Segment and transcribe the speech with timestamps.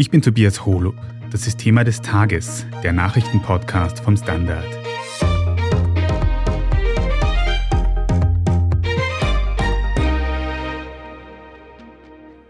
[0.00, 0.94] Ich bin Tobias Holub.
[1.32, 4.64] Das ist Thema des Tages, der Nachrichtenpodcast vom Standard.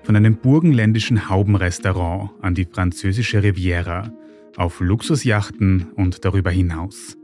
[0.03, 4.13] Von einem burgenländischen Haubenrestaurant an die französische Riviera,
[4.59, 7.17] auf Luxusjachten und darüber hinaus.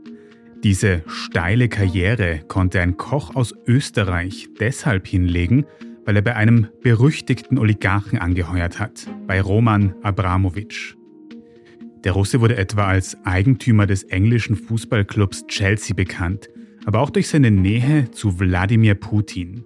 [0.63, 5.67] Diese steile Karriere konnte ein Koch aus Österreich deshalb hinlegen,
[6.05, 10.95] weil er bei einem berüchtigten Oligarchen angeheuert hat, bei Roman Abramowitsch.
[12.03, 16.49] Der Russe wurde etwa als Eigentümer des englischen Fußballclubs Chelsea bekannt,
[16.85, 19.65] aber auch durch seine Nähe zu Wladimir Putin.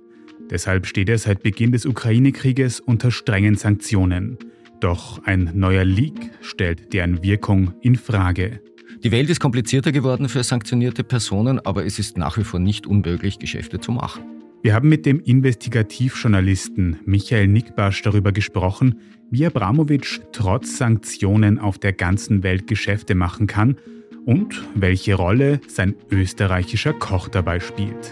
[0.50, 4.38] Deshalb steht er seit Beginn des Ukraine-Krieges unter strengen Sanktionen.
[4.80, 8.62] Doch ein neuer Leak stellt deren Wirkung in Frage.
[9.04, 12.88] Die Welt ist komplizierter geworden für sanktionierte Personen, aber es ist nach wie vor nicht
[12.88, 14.39] unmöglich, Geschäfte zu machen.
[14.62, 19.00] Wir haben mit dem Investigativjournalisten Michael Nickbasch darüber gesprochen,
[19.32, 23.78] wie Abramowitsch trotz Sanktionen auf der ganzen Welt Geschäfte machen kann
[24.26, 28.12] und welche Rolle sein österreichischer Koch dabei spielt.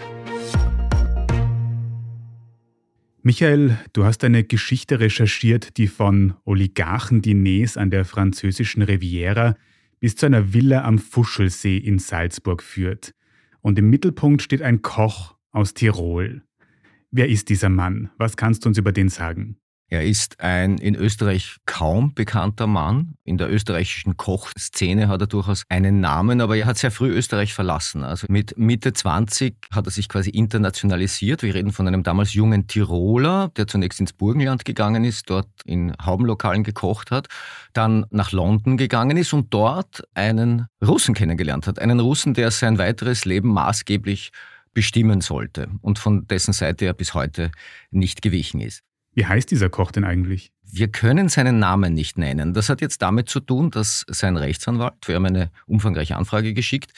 [3.22, 9.54] Michael, du hast eine Geschichte recherchiert, die von Oligarchen-Diners an der französischen Riviera
[10.00, 13.12] bis zu einer Villa am Fuschelsee in Salzburg führt.
[13.60, 16.42] Und im Mittelpunkt steht ein Koch aus Tirol.
[17.10, 18.10] Wer ist dieser Mann?
[18.18, 19.58] Was kannst du uns über den sagen?
[19.90, 23.14] Er ist ein in Österreich kaum bekannter Mann.
[23.24, 27.54] In der österreichischen Kochszene hat er durchaus einen Namen, aber er hat sehr früh Österreich
[27.54, 28.04] verlassen.
[28.04, 31.42] Also mit Mitte 20 hat er sich quasi internationalisiert.
[31.42, 35.94] Wir reden von einem damals jungen Tiroler, der zunächst ins Burgenland gegangen ist, dort in
[36.04, 37.28] Haubenlokalen gekocht hat,
[37.72, 41.78] dann nach London gegangen ist und dort einen Russen kennengelernt hat.
[41.78, 44.32] Einen Russen, der sein weiteres Leben maßgeblich
[44.78, 47.50] bestimmen sollte und von dessen Seite er bis heute
[47.90, 48.84] nicht gewichen ist.
[49.12, 50.52] Wie heißt dieser Koch denn eigentlich?
[50.62, 52.54] Wir können seinen Namen nicht nennen.
[52.54, 56.92] Das hat jetzt damit zu tun, dass sein Rechtsanwalt, wir haben eine umfangreiche Anfrage geschickt,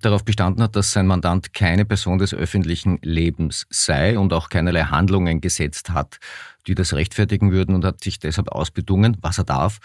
[0.00, 4.84] darauf bestanden hat, dass sein Mandant keine Person des öffentlichen Lebens sei und auch keinerlei
[4.84, 6.20] Handlungen gesetzt hat,
[6.68, 9.80] die das rechtfertigen würden und hat sich deshalb ausbedungen, was er darf,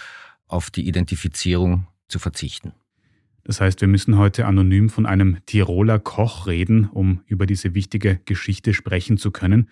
[0.45, 2.73] auf die Identifizierung zu verzichten.
[3.43, 8.19] Das heißt, wir müssen heute anonym von einem Tiroler Koch reden, um über diese wichtige
[8.25, 9.69] Geschichte sprechen zu können,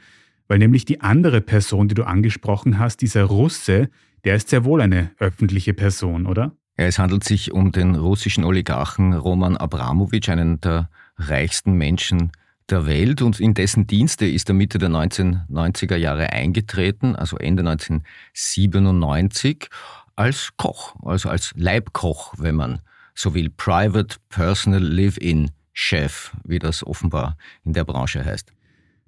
[0.47, 3.89] weil nämlich die andere Person, die du angesprochen hast, dieser Russe,
[4.23, 6.55] der ist sehr wohl eine öffentliche Person, oder?
[6.77, 12.31] Ja, es handelt sich um den russischen Oligarchen Roman Abramowitsch, einen der reichsten Menschen
[12.69, 17.61] der Welt und in dessen Dienste ist er Mitte der 1990er Jahre eingetreten, also Ende
[17.61, 19.69] 1997,
[20.15, 22.81] als Koch, also als Leibkoch, wenn man
[23.17, 28.53] so will Private Personal Live-In Chef, wie das offenbar in der Branche heißt.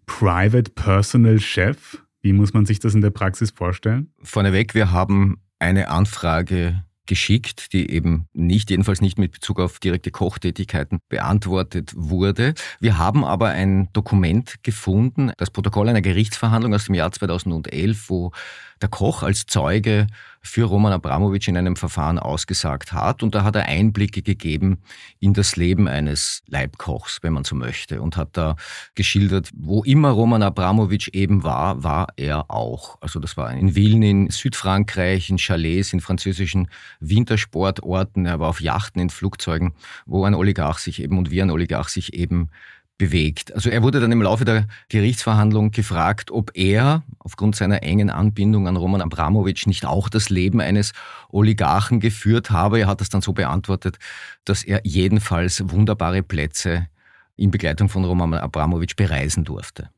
[0.08, 2.00] Private Personal Chef?
[2.22, 4.12] Wie muss man sich das in der Praxis vorstellen?
[4.22, 10.12] Vorneweg, wir haben eine Anfrage geschickt, die eben nicht, jedenfalls nicht mit Bezug auf direkte
[10.12, 12.54] Kochtätigkeiten beantwortet wurde.
[12.80, 18.32] Wir haben aber ein Dokument gefunden, das Protokoll einer Gerichtsverhandlung aus dem Jahr 2011, wo
[18.82, 20.06] der Koch als Zeuge
[20.42, 23.24] für Roman Abramowitsch in einem Verfahren ausgesagt hat.
[23.24, 24.80] Und da hat er Einblicke gegeben
[25.20, 28.56] in das Leben eines Leibkochs, wenn man so möchte, und hat da
[28.96, 32.98] geschildert, wo immer Roman Abramowitsch eben war, war er auch.
[33.02, 38.62] Also das war in Villen in Südfrankreich, in Chalets, in französischen Wintersportorten, er war auf
[38.62, 39.74] Yachten, in Flugzeugen,
[40.06, 42.50] wo ein Oligarch sich eben und wie ein Oligarch sich eben
[43.00, 43.56] bewegt.
[43.56, 48.68] Also er wurde dann im Laufe der Gerichtsverhandlung gefragt, ob er aufgrund seiner engen Anbindung
[48.68, 50.92] an Roman Abramowitsch nicht auch das Leben eines
[51.30, 52.82] Oligarchen geführt habe.
[52.82, 53.98] Er hat das dann so beantwortet,
[54.46, 56.88] dass er jedenfalls wunderbare Plätze
[57.36, 59.90] in Begleitung von Roman Abramowitsch bereisen durfte.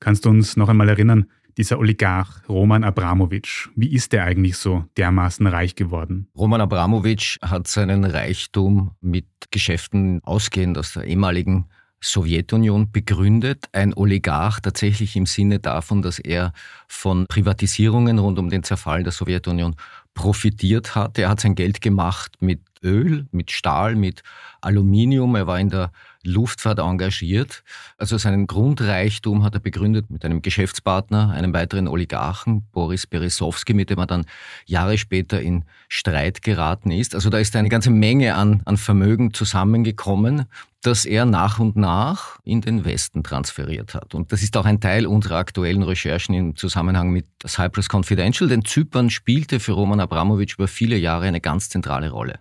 [0.00, 1.26] Kannst du uns noch einmal erinnern,
[1.58, 6.28] dieser Oligarch Roman Abramowitsch, wie ist der eigentlich so dermaßen reich geworden?
[6.36, 11.66] Roman Abramowitsch hat seinen Reichtum mit Geschäften ausgehend aus der ehemaligen
[12.00, 16.52] Sowjetunion begründet, ein Oligarch tatsächlich im Sinne davon, dass er
[16.86, 19.74] von Privatisierungen rund um den Zerfall der Sowjetunion
[20.14, 21.18] profitiert hat.
[21.18, 24.22] Er hat sein Geld gemacht mit Öl, mit Stahl, mit
[24.60, 25.34] Aluminium.
[25.34, 25.90] Er war in der
[26.24, 27.62] Luftfahrt engagiert.
[27.96, 33.90] Also seinen Grundreichtum hat er begründet mit einem Geschäftspartner, einem weiteren Oligarchen, Boris Beresowski, mit
[33.90, 34.26] dem er dann
[34.66, 37.14] Jahre später in Streit geraten ist.
[37.14, 40.46] Also da ist eine ganze Menge an, an Vermögen zusammengekommen,
[40.82, 44.14] das er nach und nach in den Westen transferiert hat.
[44.14, 48.64] Und das ist auch ein Teil unserer aktuellen Recherchen im Zusammenhang mit Cyprus Confidential, denn
[48.64, 52.40] Zypern spielte für Roman Abramowitsch über viele Jahre eine ganz zentrale Rolle.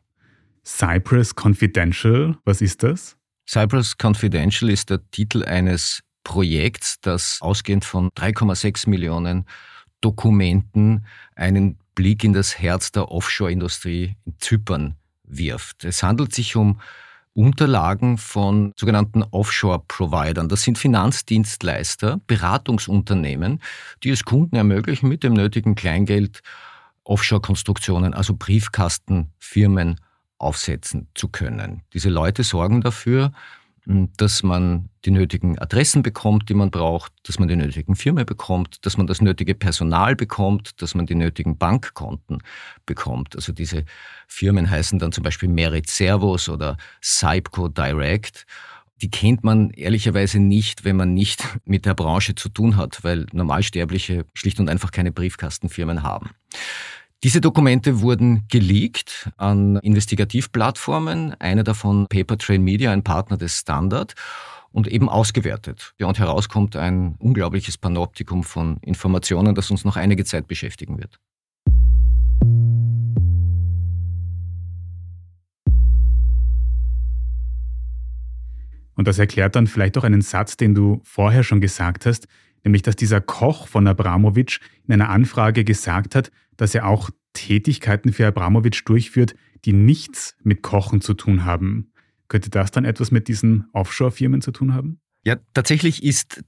[0.64, 3.17] Cyprus Confidential, was ist das?
[3.48, 9.46] Cyprus Confidential ist der Titel eines Projekts, das ausgehend von 3,6 Millionen
[10.02, 11.06] Dokumenten
[11.36, 15.86] einen Blick in das Herz der Offshore-Industrie in Zypern wirft.
[15.86, 16.82] Es handelt sich um
[17.34, 20.50] Unterlagen von sogenannten Offshore-Providern.
[20.50, 23.62] Das sind Finanzdienstleister, Beratungsunternehmen,
[24.04, 26.42] die es Kunden ermöglichen, mit dem nötigen Kleingeld
[27.06, 30.02] Offshore-Konstruktionen, also Briefkastenfirmen
[30.40, 31.84] aufsetzen zu können.
[31.94, 33.32] Diese Leute sorgen dafür,
[34.18, 38.86] dass man die nötigen Adressen bekommt, die man braucht, dass man die nötigen Firmen bekommt,
[38.86, 42.44] dass man das nötige Personal bekommt, dass man die nötigen Bankkonten
[42.86, 43.36] bekommt.
[43.36, 43.86] Also diese
[44.28, 48.46] Firmen heißen dann zum Beispiel Merit Servos oder Saipco Direct.
[49.02, 53.26] Die kennt man ehrlicherweise nicht, wenn man nicht mit der Branche zu tun hat, weil
[53.32, 56.32] Normalsterbliche schlicht und einfach keine Briefkastenfirmen haben.
[57.24, 64.14] Diese Dokumente wurden geleakt an Investigativplattformen, eine davon Papertrail Media, ein Partner des Standard,
[64.72, 65.96] und eben ausgewertet.
[65.98, 71.20] Ja, und herauskommt ein unglaubliches Panoptikum von Informationen, das uns noch einige Zeit beschäftigen wird.
[78.94, 82.28] Und das erklärt dann vielleicht auch einen Satz, den du vorher schon gesagt hast,
[82.64, 88.14] nämlich dass dieser Koch von Abramowitsch in einer Anfrage gesagt hat, dass er auch Tätigkeiten
[88.14, 91.92] für Abramowitsch durchführt, die nichts mit Kochen zu tun haben.
[92.28, 95.00] Könnte das dann etwas mit diesen Offshore-Firmen zu tun haben?
[95.24, 96.44] Ja, tatsächlich ist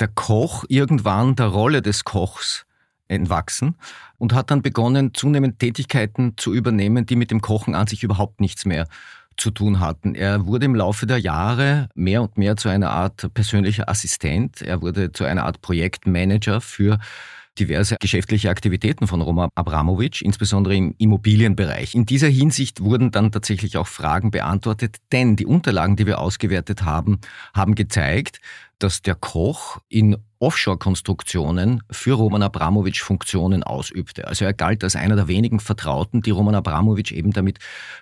[0.00, 2.66] der Koch irgendwann der Rolle des Kochs
[3.08, 3.76] entwachsen
[4.18, 8.40] und hat dann begonnen, zunehmend Tätigkeiten zu übernehmen, die mit dem Kochen an sich überhaupt
[8.40, 8.88] nichts mehr
[9.36, 10.14] zu tun hatten.
[10.14, 14.62] Er wurde im Laufe der Jahre mehr und mehr zu einer Art persönlicher Assistent.
[14.62, 16.98] Er wurde zu einer Art Projektmanager für
[17.58, 21.94] diverse geschäftliche Aktivitäten von Roman Abramowitsch, insbesondere im Immobilienbereich.
[21.94, 26.82] In dieser Hinsicht wurden dann tatsächlich auch Fragen beantwortet, denn die Unterlagen, die wir ausgewertet
[26.82, 27.20] haben,
[27.54, 28.40] haben gezeigt,
[28.78, 34.28] dass der Koch in Offshore-Konstruktionen für Roman Abramowitsch Funktionen ausübte.
[34.28, 37.58] Also er galt als einer der wenigen Vertrauten, die Roman Abramowitsch eben damit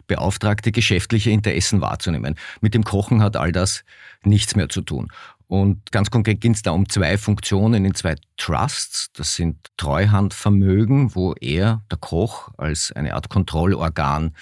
[0.06, 2.34] beauftragte, geschäftliche Interessen wahrzunehmen.
[2.60, 3.84] Mit dem Kochen hat all das
[4.24, 5.08] nichts mehr zu tun.
[5.46, 9.10] Und ganz konkret ging es da um zwei Funktionen in zwei Trusts.
[9.12, 14.34] Das sind Treuhandvermögen, wo er, der Koch, als eine Art Kontrollorgan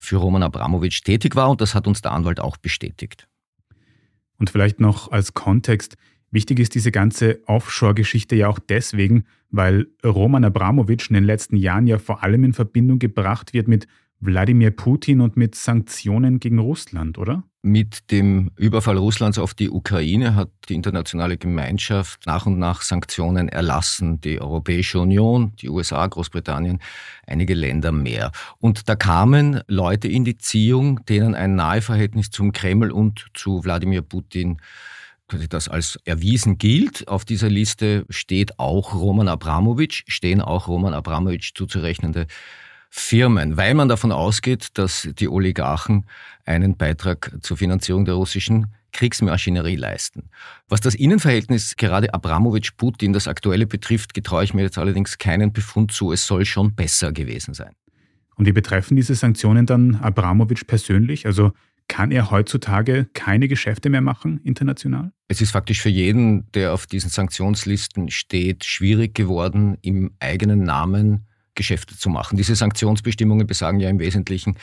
[0.00, 1.50] für Roman Abramowitsch tätig war.
[1.50, 3.28] Und das hat uns der Anwalt auch bestätigt.
[4.38, 5.96] Und vielleicht noch als Kontext,
[6.30, 11.86] wichtig ist diese ganze Offshore-Geschichte ja auch deswegen, weil Roman Abramowitsch in den letzten Jahren
[11.86, 13.86] ja vor allem in Verbindung gebracht wird mit
[14.26, 17.44] Wladimir Putin und mit Sanktionen gegen Russland, oder?
[17.62, 23.48] Mit dem Überfall Russlands auf die Ukraine hat die internationale Gemeinschaft nach und nach Sanktionen
[23.48, 24.20] erlassen.
[24.20, 26.80] Die Europäische Union, die USA, Großbritannien,
[27.26, 28.30] einige Länder mehr.
[28.58, 34.02] Und da kamen Leute in die Ziehung, denen ein Naheverhältnis zum Kreml und zu Wladimir
[34.02, 34.58] Putin
[35.28, 37.08] quasi das als erwiesen gilt.
[37.08, 42.26] Auf dieser Liste steht auch Roman Abramowitsch, stehen auch Roman Abramowitsch zuzurechnende
[42.98, 46.06] Firmen, weil man davon ausgeht, dass die Oligarchen
[46.46, 50.30] einen Beitrag zur Finanzierung der russischen Kriegsmaschinerie leisten.
[50.68, 55.92] Was das Innenverhältnis gerade Abramowitsch-Putin, das aktuelle betrifft, getraue ich mir jetzt allerdings keinen Befund
[55.92, 56.10] zu.
[56.10, 57.74] Es soll schon besser gewesen sein.
[58.36, 61.26] Und wie betreffen diese Sanktionen dann Abramowitsch persönlich?
[61.26, 61.52] Also
[61.88, 65.12] kann er heutzutage keine Geschäfte mehr machen international?
[65.28, 71.26] Es ist faktisch für jeden, der auf diesen Sanktionslisten steht, schwierig geworden, im eigenen Namen
[71.56, 72.36] Geschäfte zu machen.
[72.36, 74.56] Diese Sanktionsbestimmungen besagen ja im Wesentlichen,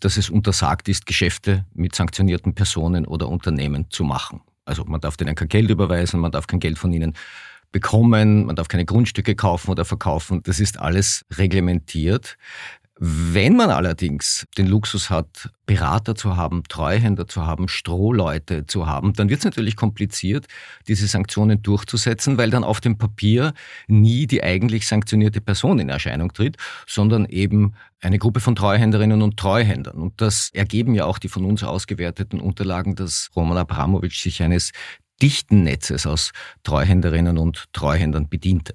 [0.00, 4.42] dass es untersagt ist, Geschäfte mit sanktionierten Personen oder Unternehmen zu machen.
[4.64, 7.14] Also man darf denen kein Geld überweisen, man darf kein Geld von ihnen
[7.72, 10.42] bekommen, man darf keine Grundstücke kaufen oder verkaufen.
[10.44, 12.38] Das ist alles reglementiert.
[12.96, 19.14] Wenn man allerdings den Luxus hat, Berater zu haben, Treuhänder zu haben, Strohleute zu haben,
[19.14, 20.46] dann wird es natürlich kompliziert,
[20.86, 23.52] diese Sanktionen durchzusetzen, weil dann auf dem Papier
[23.88, 29.38] nie die eigentlich sanktionierte Person in Erscheinung tritt, sondern eben eine Gruppe von Treuhänderinnen und
[29.38, 29.96] Treuhändern.
[29.96, 34.70] Und das ergeben ja auch die von uns ausgewerteten Unterlagen, dass Roman Abramowitsch sich eines
[35.20, 36.30] dichten Netzes aus
[36.62, 38.74] Treuhänderinnen und Treuhändern bediente.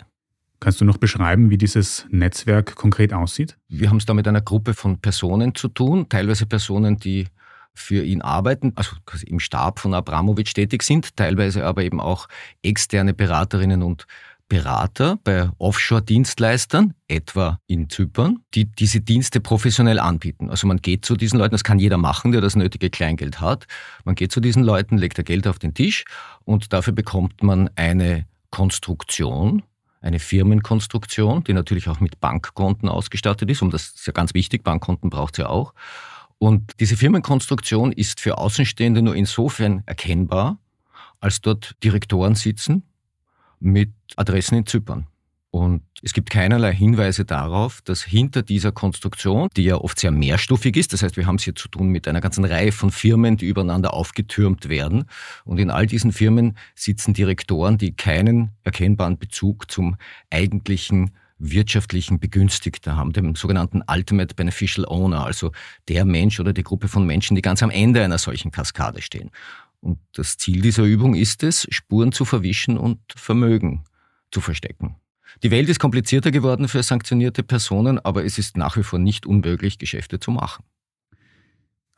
[0.59, 3.57] Kannst du noch beschreiben, wie dieses Netzwerk konkret aussieht?
[3.69, 7.27] Wir haben es da mit einer Gruppe von Personen zu tun, teilweise Personen, die
[7.73, 8.91] für ihn arbeiten, also
[9.25, 12.27] im Stab von Abramowitsch tätig sind, teilweise aber eben auch
[12.61, 14.05] externe Beraterinnen und
[14.49, 20.49] Berater bei Offshore-Dienstleistern, etwa in Zypern, die diese Dienste professionell anbieten.
[20.49, 23.67] Also man geht zu diesen Leuten, das kann jeder machen, der das nötige Kleingeld hat.
[24.05, 26.03] Man geht zu diesen Leuten, legt da Geld auf den Tisch
[26.43, 29.61] und dafür bekommt man eine Konstruktion,
[30.01, 33.61] eine Firmenkonstruktion, die natürlich auch mit Bankkonten ausgestattet ist.
[33.61, 35.73] Und das ist ja ganz wichtig, Bankkonten braucht es ja auch.
[36.37, 40.57] Und diese Firmenkonstruktion ist für Außenstehende nur insofern erkennbar,
[41.19, 42.83] als dort Direktoren sitzen
[43.59, 45.07] mit Adressen in Zypern.
[45.51, 50.77] Und es gibt keinerlei Hinweise darauf, dass hinter dieser Konstruktion, die ja oft sehr mehrstufig
[50.77, 53.35] ist, das heißt, wir haben es hier zu tun mit einer ganzen Reihe von Firmen,
[53.35, 55.05] die übereinander aufgetürmt werden.
[55.45, 59.95] Und in all diesen Firmen sitzen Direktoren, die keinen erkennbaren Bezug zum
[60.29, 65.51] eigentlichen wirtschaftlichen Begünstigter haben, dem sogenannten Ultimate Beneficial Owner, also
[65.87, 69.31] der Mensch oder die Gruppe von Menschen, die ganz am Ende einer solchen Kaskade stehen.
[69.79, 73.85] Und das Ziel dieser Übung ist es, Spuren zu verwischen und Vermögen
[74.31, 74.97] zu verstecken.
[75.43, 79.25] Die Welt ist komplizierter geworden für sanktionierte Personen, aber es ist nach wie vor nicht
[79.25, 80.63] unmöglich, Geschäfte zu machen.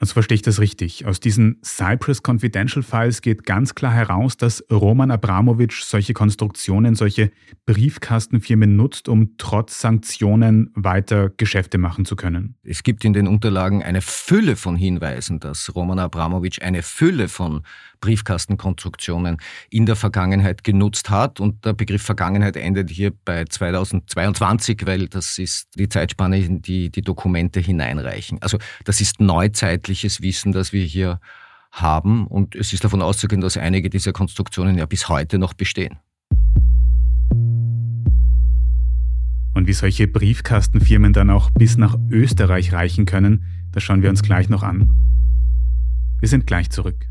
[0.01, 1.05] Also verstehe ich das richtig.
[1.05, 7.31] Aus diesen Cypress Confidential Files geht ganz klar heraus, dass Roman Abramowitsch solche Konstruktionen, solche
[7.67, 12.55] Briefkastenfirmen nutzt, um trotz Sanktionen weiter Geschäfte machen zu können.
[12.63, 17.61] Es gibt in den Unterlagen eine Fülle von Hinweisen, dass Roman Abramowitsch eine Fülle von
[18.01, 19.37] Briefkastenkonstruktionen
[19.69, 21.39] in der Vergangenheit genutzt hat.
[21.39, 26.91] Und der Begriff Vergangenheit endet hier bei 2022, weil das ist die Zeitspanne, in die
[26.91, 28.41] die Dokumente hineinreichen.
[28.41, 31.21] Also das ist neuzeitliches Wissen, das wir hier
[31.71, 32.27] haben.
[32.27, 35.99] Und es ist davon auszugehen, dass einige dieser Konstruktionen ja bis heute noch bestehen.
[39.53, 43.43] Und wie solche Briefkastenfirmen dann auch bis nach Österreich reichen können,
[43.73, 44.91] das schauen wir uns gleich noch an.
[46.19, 47.10] Wir sind gleich zurück.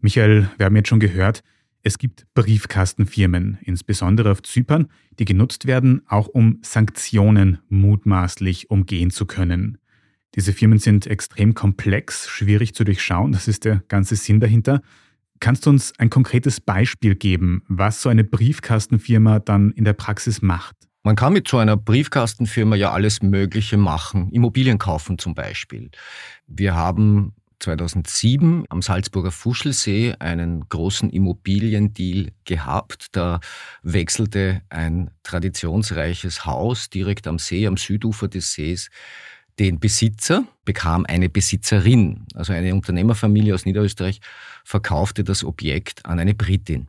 [0.00, 1.42] Michael, wir haben jetzt schon gehört,
[1.82, 4.88] es gibt Briefkastenfirmen, insbesondere auf Zypern,
[5.18, 9.78] die genutzt werden, auch um Sanktionen mutmaßlich umgehen zu können.
[10.34, 14.82] Diese Firmen sind extrem komplex, schwierig zu durchschauen, das ist der ganze Sinn dahinter.
[15.38, 20.42] Kannst du uns ein konkretes Beispiel geben, was so eine Briefkastenfirma dann in der Praxis
[20.42, 20.76] macht?
[21.04, 25.90] Man kann mit so einer Briefkastenfirma ja alles Mögliche machen, Immobilien kaufen zum Beispiel.
[26.48, 33.08] Wir haben 2007 am Salzburger Fuschelsee einen großen Immobiliendeal gehabt.
[33.12, 33.40] Da
[33.82, 38.90] wechselte ein traditionsreiches Haus direkt am See, am Südufer des Sees,
[39.58, 44.20] den Besitzer, bekam eine Besitzerin, also eine Unternehmerfamilie aus Niederösterreich,
[44.64, 46.88] verkaufte das Objekt an eine Britin.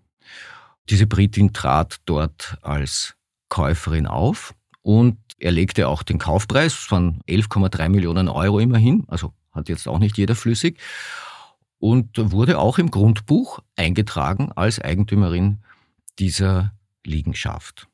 [0.90, 3.16] Diese Britin trat dort als
[3.50, 9.70] Käuferin auf und er legte auch den Kaufpreis von 11,3 Millionen Euro immerhin, also hat
[9.70, 10.80] jetzt auch nicht jeder flüssig,
[11.80, 15.60] und wurde auch im Grundbuch eingetragen als Eigentümerin
[16.18, 16.74] dieser
[17.06, 17.88] Liegenschaft.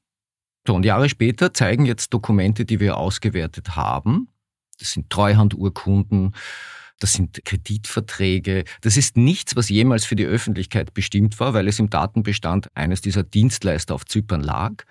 [0.65, 4.29] So, und Jahre später zeigen jetzt Dokumente, die wir ausgewertet haben.
[4.79, 6.33] Das sind Treuhandurkunden,
[6.99, 8.63] das sind Kreditverträge.
[8.79, 13.01] Das ist nichts, was jemals für die Öffentlichkeit bestimmt war, weil es im Datenbestand eines
[13.01, 14.85] dieser Dienstleister auf Zypern lag.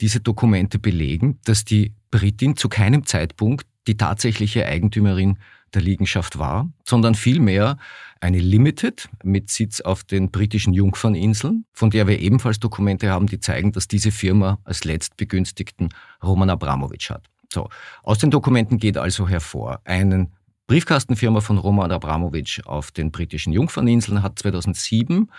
[0.00, 5.38] Diese Dokumente belegen, dass die Britin zu keinem Zeitpunkt die tatsächliche Eigentümerin
[5.74, 7.76] der Liegenschaft war, sondern vielmehr
[8.20, 13.40] eine Limited mit Sitz auf den britischen Jungferninseln, von der wir ebenfalls Dokumente haben, die
[13.40, 15.88] zeigen, dass diese Firma als letztbegünstigten
[16.22, 17.28] Roman Abramowitsch hat.
[17.52, 17.68] So,
[18.02, 20.30] aus den Dokumenten geht also hervor, eine
[20.66, 25.30] Briefkastenfirma von Roman Abramowitsch auf den britischen Jungferninseln hat 2007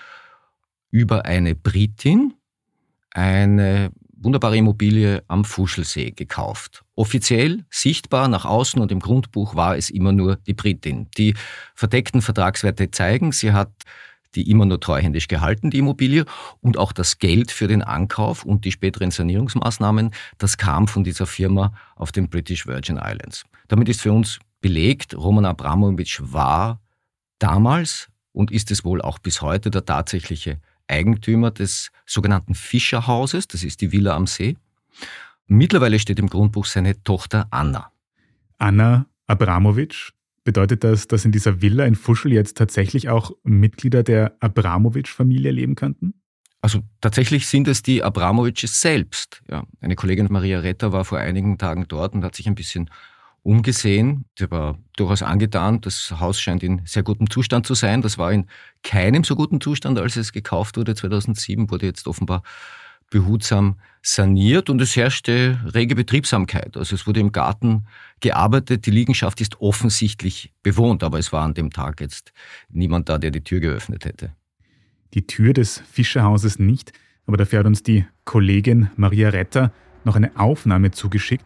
[0.91, 2.33] über eine Britin
[3.09, 3.91] eine
[4.23, 6.83] wunderbare Immobilie am Fuschelsee gekauft.
[6.95, 11.07] Offiziell, sichtbar nach außen und im Grundbuch war es immer nur die Britin.
[11.17, 11.35] Die
[11.75, 13.71] verdeckten Vertragswerte zeigen, sie hat
[14.35, 16.25] die immer nur treuhändisch gehalten, die Immobilie,
[16.59, 21.27] und auch das Geld für den Ankauf und die späteren Sanierungsmaßnahmen, das kam von dieser
[21.27, 23.43] Firma auf den British Virgin Islands.
[23.67, 26.81] Damit ist für uns belegt, Roman Abramowitsch war
[27.39, 33.63] damals und ist es wohl auch bis heute der tatsächliche Eigentümer des sogenannten Fischerhauses, das
[33.63, 34.57] ist die Villa am See.
[35.47, 37.91] Mittlerweile steht im Grundbuch seine Tochter Anna.
[38.57, 40.11] Anna Abramowitsch,
[40.43, 45.75] Bedeutet das, dass in dieser Villa in Fuschel jetzt tatsächlich auch Mitglieder der Abramowitsch-Familie leben
[45.75, 46.15] könnten?
[46.61, 49.41] Also tatsächlich sind es die Abramowitsches selbst.
[49.49, 52.89] Ja, eine Kollegin Maria Retter war vor einigen Tagen dort und hat sich ein bisschen
[53.43, 54.25] umgesehen.
[54.39, 55.81] Sie war durchaus angetan.
[55.81, 58.01] Das Haus scheint in sehr gutem Zustand zu sein.
[58.01, 58.47] Das war in
[58.83, 60.95] keinem so guten Zustand, als es gekauft wurde.
[60.95, 62.41] 2007 wurde jetzt offenbar
[63.09, 66.75] behutsam saniert und es herrschte rege Betriebsamkeit.
[66.75, 67.85] Also es wurde im Garten
[68.21, 68.87] gearbeitet.
[68.87, 72.33] Die Liegenschaft ist offensichtlich bewohnt, aber es war an dem Tag jetzt
[72.69, 74.33] niemand da, der die Tür geöffnet hätte.
[75.13, 76.91] Die Tür des Fischerhauses nicht,
[77.27, 79.71] aber dafür hat uns die Kollegin Maria Retter
[80.05, 81.45] noch eine Aufnahme zugeschickt.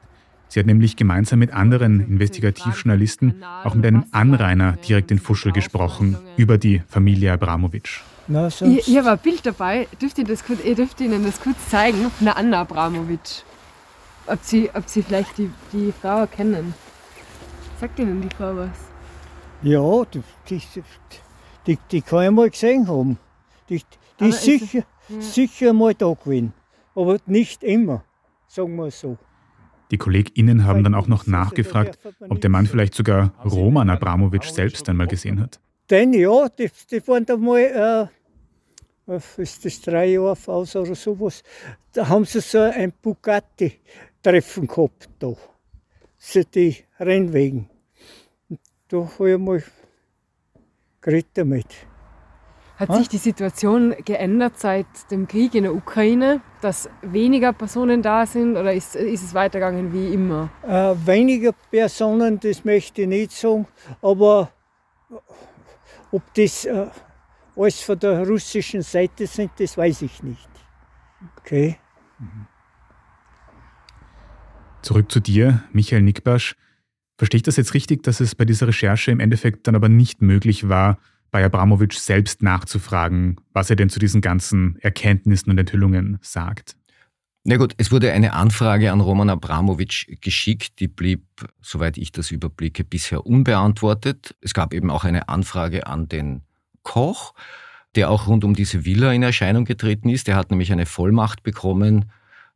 [0.49, 6.17] Sie hat nämlich gemeinsam mit anderen Investigativjournalisten auch mit einem Anrainer direkt in Fuschel gesprochen
[6.37, 8.01] über die Familie Abramowitsch.
[8.27, 9.87] Na, ich, ich habe ein Bild dabei.
[10.01, 13.43] Dürft ihr, das, ich dürfte Ihnen das kurz zeigen von der Anna Abramowitsch.
[14.25, 16.73] Ob Sie, ob Sie vielleicht die, die Frau erkennen.
[17.79, 18.69] Sagt Ihnen die Frau was?
[19.61, 20.61] Ja, die, die,
[21.65, 23.17] die, die kann ich mal gesehen haben.
[23.69, 23.81] Die,
[24.19, 25.21] die ist sicher, ja.
[25.21, 26.53] sicher mal da gewesen.
[26.95, 28.03] Aber nicht immer,
[28.47, 29.17] sagen wir so.
[29.91, 34.87] Die KollegInnen haben dann auch noch nachgefragt, ob der Mann vielleicht sogar Roman Abramowitsch selbst
[34.89, 35.59] einmal gesehen hat.
[35.89, 38.09] Denn ja, die, die waren da mal,
[39.07, 41.43] äh, ist das drei Jahre aus oder sowas,
[41.93, 45.33] da haben sie so ein Bugatti-Treffen gehabt da.
[46.17, 47.69] So die Rennwegen.
[48.89, 49.63] Da habe ich mal
[50.99, 51.86] geredet damit.
[52.77, 58.27] Hat sich die Situation geändert seit dem Krieg in der Ukraine, dass weniger Personen da
[58.27, 60.49] sind oder ist, ist es weitergegangen wie immer?
[60.61, 63.65] Äh, weniger Personen, das möchte ich nicht sagen,
[63.99, 64.51] aber
[66.11, 66.85] ob das äh,
[67.55, 70.49] alles von der russischen Seite sind, das weiß ich nicht.
[71.39, 71.77] Okay.
[74.83, 76.55] Zurück zu dir, Michael Nickbasch.
[77.17, 80.21] Verstehe ich das jetzt richtig, dass es bei dieser Recherche im Endeffekt dann aber nicht
[80.21, 80.99] möglich war,
[81.31, 86.75] bei Abramowitsch selbst nachzufragen, was er denn zu diesen ganzen Erkenntnissen und Enthüllungen sagt.
[87.49, 91.23] Na gut, es wurde eine Anfrage an Roman Abramowitsch geschickt, die blieb,
[91.61, 94.35] soweit ich das überblicke, bisher unbeantwortet.
[94.41, 96.41] Es gab eben auch eine Anfrage an den
[96.83, 97.33] Koch,
[97.95, 100.27] der auch rund um diese Villa in Erscheinung getreten ist.
[100.27, 102.11] Der hat nämlich eine Vollmacht bekommen,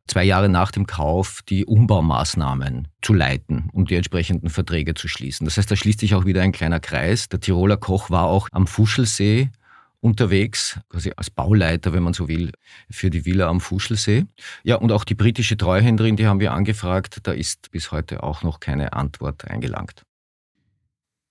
[0.07, 5.45] zwei Jahre nach dem Kauf die Umbaumaßnahmen zu leiten, um die entsprechenden Verträge zu schließen.
[5.45, 7.29] Das heißt, da schließt sich auch wieder ein kleiner Kreis.
[7.29, 9.49] Der Tiroler Koch war auch am Fuschelsee
[10.01, 12.51] unterwegs, quasi als Bauleiter, wenn man so will,
[12.89, 14.25] für die Villa am Fuschelsee.
[14.63, 18.43] Ja, und auch die britische Treuhänderin, die haben wir angefragt, da ist bis heute auch
[18.43, 20.03] noch keine Antwort eingelangt.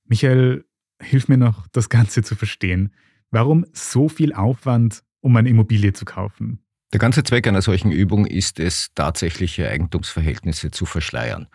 [0.04, 0.64] Michael,
[1.02, 2.94] hilf mir noch, das Ganze zu verstehen.
[3.30, 6.60] Warum so viel Aufwand, um eine Immobilie zu kaufen?
[6.92, 11.46] Der ganze Zweck einer solchen Übung ist es, tatsächliche Eigentumsverhältnisse zu verschleiern.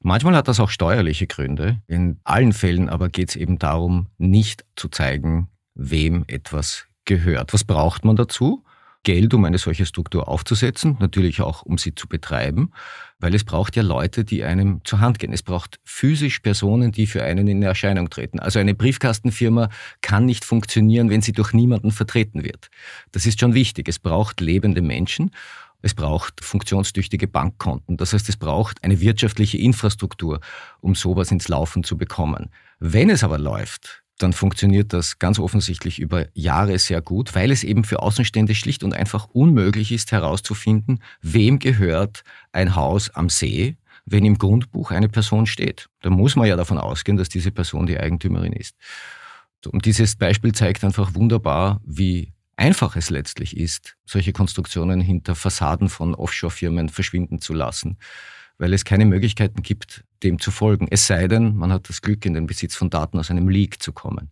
[0.00, 1.80] Manchmal hat das auch steuerliche Gründe.
[1.86, 7.54] In allen Fällen aber geht es eben darum, nicht zu zeigen, wem etwas gehört.
[7.54, 8.63] Was braucht man dazu?
[9.04, 12.72] Geld, um eine solche Struktur aufzusetzen, natürlich auch, um sie zu betreiben,
[13.20, 15.32] weil es braucht ja Leute, die einem zur Hand gehen.
[15.32, 18.40] Es braucht physisch Personen, die für einen in Erscheinung treten.
[18.40, 19.68] Also eine Briefkastenfirma
[20.00, 22.68] kann nicht funktionieren, wenn sie durch niemanden vertreten wird.
[23.12, 23.88] Das ist schon wichtig.
[23.88, 25.30] Es braucht lebende Menschen.
[25.82, 27.98] Es braucht funktionstüchtige Bankkonten.
[27.98, 30.40] Das heißt, es braucht eine wirtschaftliche Infrastruktur,
[30.80, 32.50] um sowas ins Laufen zu bekommen.
[32.78, 37.64] Wenn es aber läuft, dann funktioniert das ganz offensichtlich über Jahre sehr gut, weil es
[37.64, 42.22] eben für Außenstände schlicht und einfach unmöglich ist herauszufinden, wem gehört
[42.52, 45.88] ein Haus am See, wenn im Grundbuch eine Person steht.
[46.02, 48.76] Da muss man ja davon ausgehen, dass diese Person die Eigentümerin ist.
[49.66, 55.88] Und dieses Beispiel zeigt einfach wunderbar, wie einfach es letztlich ist, solche Konstruktionen hinter Fassaden
[55.88, 57.96] von Offshore-Firmen verschwinden zu lassen
[58.58, 60.86] weil es keine Möglichkeiten gibt, dem zu folgen.
[60.90, 63.82] Es sei denn, man hat das Glück, in den Besitz von Daten aus einem Leak
[63.82, 64.30] zu kommen.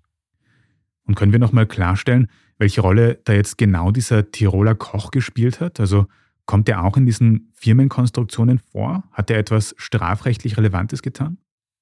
[1.04, 5.80] Und können wir nochmal klarstellen, welche Rolle da jetzt genau dieser Tiroler Koch gespielt hat?
[5.80, 6.06] Also
[6.46, 9.04] kommt er auch in diesen Firmenkonstruktionen vor?
[9.12, 11.38] Hat er etwas strafrechtlich Relevantes getan?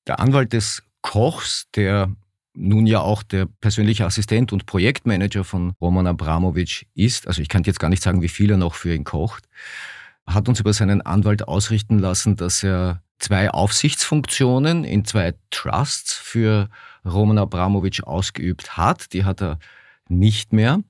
[0.06, 2.14] Der Anwalt des Kochs, der
[2.54, 7.62] nun ja auch der persönliche Assistent und Projektmanager von Roman Abramowitsch ist, also ich kann
[7.64, 9.48] jetzt gar nicht sagen, wie viel er noch für ihn kocht,
[10.26, 16.68] hat uns über seinen Anwalt ausrichten lassen, dass er zwei Aufsichtsfunktionen in zwei Trusts für
[17.04, 19.12] Roman Abramowitsch ausgeübt hat.
[19.12, 19.58] Die hat er
[20.08, 20.80] nicht mehr.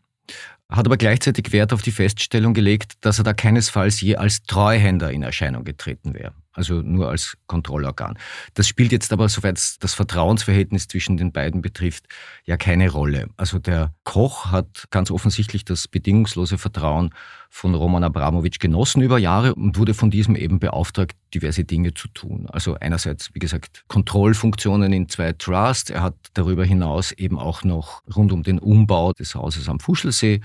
[0.71, 5.11] hat aber gleichzeitig Wert auf die Feststellung gelegt, dass er da keinesfalls je als Treuhänder
[5.11, 8.18] in Erscheinung getreten wäre, also nur als Kontrollorgan.
[8.54, 12.06] Das spielt jetzt aber, soweit das Vertrauensverhältnis zwischen den beiden betrifft,
[12.44, 13.28] ja keine Rolle.
[13.36, 17.14] Also der Koch hat ganz offensichtlich das bedingungslose Vertrauen
[17.50, 22.08] von Roman Abramowitsch genossen über Jahre und wurde von diesem eben beauftragt, diverse Dinge zu
[22.08, 22.48] tun.
[22.50, 25.90] Also einerseits, wie gesagt, Kontrollfunktionen in zwei Trusts.
[25.90, 30.40] Er hat darüber hinaus eben auch noch rund um den Umbau des Hauses am Fuschelsee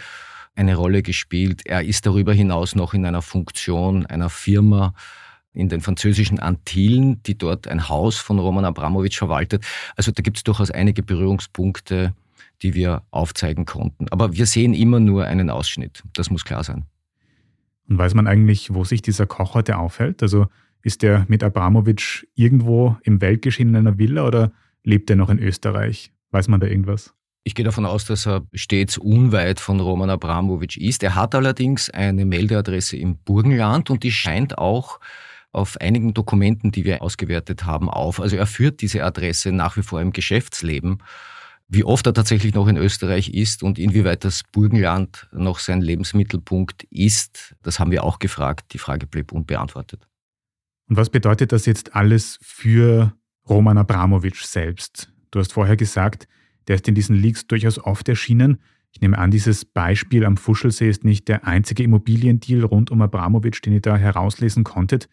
[0.55, 1.65] eine Rolle gespielt.
[1.65, 4.93] Er ist darüber hinaus noch in einer Funktion einer Firma
[5.55, 9.65] in den französischen Antillen, die dort ein Haus von Roman Abramowitsch verwaltet.
[9.95, 12.13] Also da gibt es durchaus einige Berührungspunkte,
[12.61, 14.07] die wir aufzeigen konnten.
[14.09, 16.03] Aber wir sehen immer nur einen Ausschnitt.
[16.13, 16.85] Das muss klar sein.
[17.87, 20.21] Und weiß man eigentlich, wo sich dieser Koch heute aufhält?
[20.21, 20.47] Also
[20.81, 24.51] ist er mit Abramowitsch irgendwo im Weltgeschehen in einer Villa oder
[24.83, 26.11] lebt er noch in Österreich?
[26.31, 27.13] Weiß man da irgendwas?
[27.43, 31.03] Ich gehe davon aus, dass er stets unweit von Roman Abramowitsch ist.
[31.03, 34.99] Er hat allerdings eine Meldeadresse im Burgenland und die scheint auch
[35.55, 38.19] auf einigen Dokumenten, die wir ausgewertet haben, auf.
[38.19, 40.99] Also er führt diese Adresse nach wie vor im Geschäftsleben.
[41.67, 46.83] Wie oft er tatsächlich noch in Österreich ist und inwieweit das Burgenland noch sein Lebensmittelpunkt
[46.91, 48.73] ist, das haben wir auch gefragt.
[48.73, 50.07] Die Frage blieb unbeantwortet.
[50.87, 53.13] Und was bedeutet das jetzt alles für
[53.49, 55.11] Roman Abramowitsch selbst?
[55.31, 56.27] Du hast vorher gesagt,
[56.67, 58.59] der ist in diesen Leaks durchaus oft erschienen.
[58.91, 63.61] Ich nehme an, dieses Beispiel am Fuschelsee ist nicht der einzige Immobiliendeal rund um Abramowitsch,
[63.65, 65.09] den ihr da herauslesen konntet.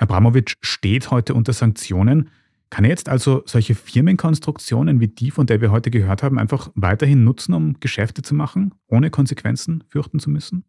[0.00, 2.30] Abramowitsch steht heute unter Sanktionen.
[2.70, 6.70] Kann er jetzt also solche Firmenkonstruktionen wie die, von der wir heute gehört haben, einfach
[6.74, 10.64] weiterhin nutzen, um Geschäfte zu machen, ohne Konsequenzen fürchten zu müssen?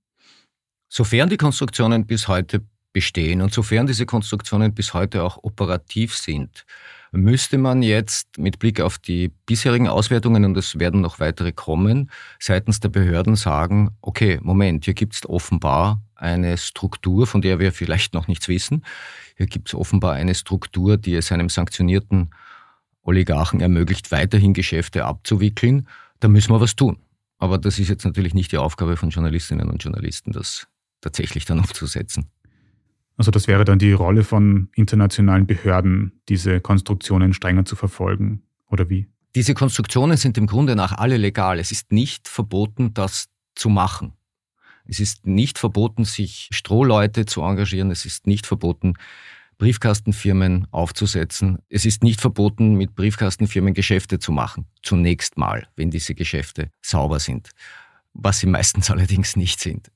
[0.89, 6.66] Sofern die Konstruktionen bis heute bestehen und sofern diese Konstruktionen bis heute auch operativ sind,
[7.12, 12.10] müsste man jetzt mit Blick auf die bisherigen Auswertungen, und es werden noch weitere kommen,
[12.40, 17.74] seitens der Behörden sagen, okay, Moment, hier gibt es offenbar eine Struktur, von der wir
[17.74, 18.86] vielleicht noch nichts wissen.
[19.36, 22.32] Hier gibt es offenbar eine Struktur, die es einem sanktionierten
[23.04, 25.88] Oligarchen ermöglicht, weiterhin Geschäfte abzuwickeln.
[26.20, 26.98] Da müssen wir was tun.
[27.40, 30.68] Aber das ist jetzt natürlich nicht die Aufgabe von Journalistinnen und Journalisten, das
[31.02, 32.30] tatsächlich dann umzusetzen.
[33.22, 38.90] Also das wäre dann die Rolle von internationalen Behörden, diese Konstruktionen strenger zu verfolgen, oder
[38.90, 39.10] wie?
[39.36, 41.60] Diese Konstruktionen sind im Grunde nach alle legal.
[41.60, 44.14] Es ist nicht verboten, das zu machen.
[44.86, 47.92] Es ist nicht verboten, sich Strohleute zu engagieren.
[47.92, 48.96] Es ist nicht verboten,
[49.60, 51.60] Briefkastenfirmen aufzusetzen.
[51.70, 54.66] Es ist nicht verboten, mit Briefkastenfirmen Geschäfte zu machen.
[54.82, 57.52] Zunächst mal, wenn diese Geschäfte sauber sind.
[58.14, 59.92] Was sie meistens allerdings nicht sind.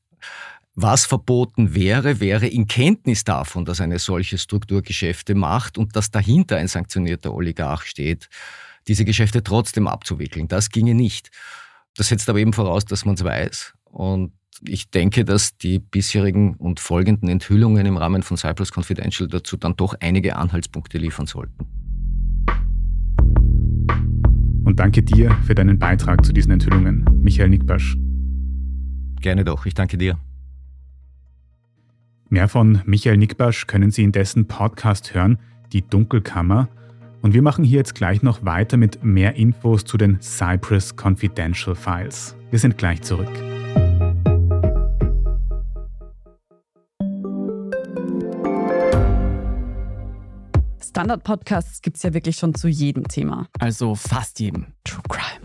[0.77, 6.11] Was verboten wäre, wäre in Kenntnis davon, dass eine solche Struktur Geschäfte macht und dass
[6.11, 8.27] dahinter ein sanktionierter Oligarch steht,
[8.87, 10.49] diese Geschäfte trotzdem abzuwickeln.
[10.49, 11.31] Das ginge nicht.
[11.95, 13.73] Das setzt aber eben voraus, dass man es weiß.
[13.85, 14.33] Und
[14.67, 19.77] ich denke, dass die bisherigen und folgenden Enthüllungen im Rahmen von Cyprus Confidential dazu dann
[19.77, 21.65] doch einige Anhaltspunkte liefern sollten.
[24.65, 27.95] Und danke dir für deinen Beitrag zu diesen Enthüllungen, Michael Nickbasch.
[29.21, 30.19] Gerne doch, ich danke dir.
[32.29, 35.37] Mehr von Michael Nickbasch können Sie in dessen Podcast hören,
[35.73, 36.67] Die Dunkelkammer.
[37.21, 41.75] Und wir machen hier jetzt gleich noch weiter mit mehr Infos zu den Cypress Confidential
[41.75, 42.35] Files.
[42.49, 43.29] Wir sind gleich zurück.
[50.81, 53.47] Standard-Podcasts gibt es ja wirklich schon zu jedem Thema.
[53.59, 54.67] Also fast jedem.
[54.83, 55.44] True Crime.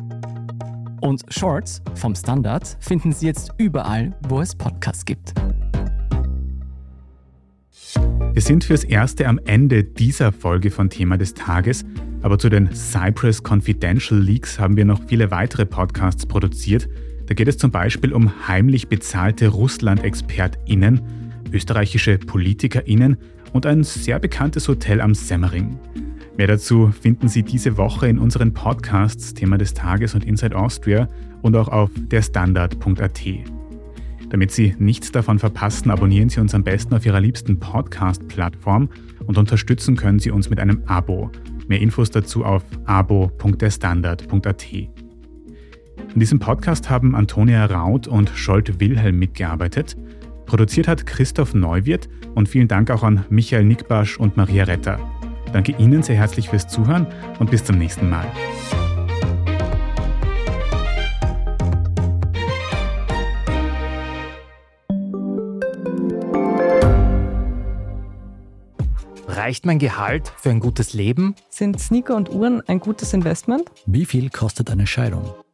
[1.01, 5.33] Und Shorts vom Standard finden Sie jetzt überall, wo es Podcasts gibt.
[8.33, 11.83] Wir sind fürs Erste am Ende dieser Folge von Thema des Tages,
[12.21, 16.87] aber zu den Cypress Confidential Leaks haben wir noch viele weitere Podcasts produziert.
[17.25, 21.01] Da geht es zum Beispiel um heimlich bezahlte Russland-ExpertInnen,
[21.51, 23.17] österreichische PolitikerInnen
[23.53, 25.79] und ein sehr bekanntes Hotel am Semmering.
[26.37, 31.07] Mehr dazu finden Sie diese Woche in unseren Podcasts Thema des Tages und Inside Austria
[31.41, 33.21] und auch auf derstandard.at.
[34.29, 38.89] Damit Sie nichts davon verpassen, abonnieren Sie uns am besten auf Ihrer liebsten Podcast-Plattform
[39.25, 41.29] und unterstützen können Sie uns mit einem Abo.
[41.67, 44.71] Mehr Infos dazu auf abo.derstandard.at.
[44.71, 49.97] In diesem Podcast haben Antonia Raut und Scholt Wilhelm mitgearbeitet.
[50.45, 54.99] Produziert hat Christoph Neuwirth und vielen Dank auch an Michael Nickbasch und Maria Retter.
[55.53, 57.07] Danke Ihnen sehr herzlich fürs Zuhören
[57.39, 58.25] und bis zum nächsten Mal.
[69.27, 71.35] Reicht mein Gehalt für ein gutes Leben?
[71.49, 73.63] Sind Sneaker und Uhren ein gutes Investment?
[73.85, 75.33] Wie viel kostet eine Scheidung?